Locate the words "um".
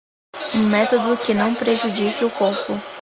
0.55-0.65